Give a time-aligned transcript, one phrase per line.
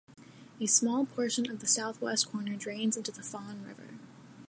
[0.59, 3.99] A small portion of the southwest corner drains into the Fawn River.